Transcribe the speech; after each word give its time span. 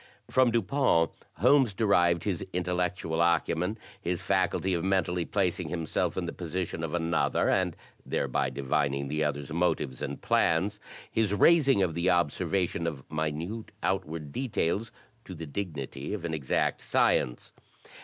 From 0.31 0.49
Dupin, 0.49 1.09
Holmes 1.33 1.75
derived 1.75 2.23
his 2.23 2.43
intel 2.55 2.77
lectual 2.77 3.19
acumen, 3.23 3.77
his 4.01 4.23
faculty 4.23 4.73
of 4.73 4.83
mentally 4.83 5.25
placing 5.25 5.67
himself 5.67 6.17
in 6.17 6.25
the 6.25 6.33
position 6.33 6.83
of 6.83 6.95
another, 6.95 7.51
and 7.51 7.75
thereby 8.03 8.49
divining 8.49 9.09
the 9.09 9.23
other's 9.23 9.53
motives 9.53 10.01
and 10.01 10.19
plans, 10.19 10.79
his 11.11 11.35
raising 11.35 11.83
of 11.83 11.93
the 11.93 12.09
observation 12.09 12.87
of 12.87 13.03
minute 13.11 13.69
outward 13.83 14.31
details 14.31 14.91
to 15.23 15.35
the 15.35 15.45
dignity 15.45 16.15
of 16.15 16.25
an 16.25 16.33
exact 16.33 16.81
science. 16.81 17.51